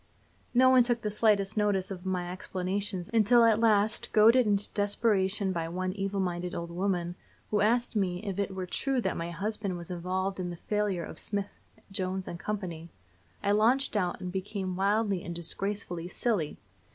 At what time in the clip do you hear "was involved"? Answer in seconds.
9.77-10.39